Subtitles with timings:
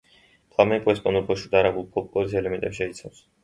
[0.55, 3.27] ფლამენკო ესპანურ, ბოშურ და არაბულ ფოლკლორის ელემენტებს შეიცავს.